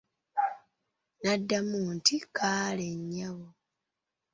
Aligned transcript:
Naddmu 1.23 1.79
nti 1.95 2.15
kaale 2.35 2.87
nnyabo. 2.99 3.47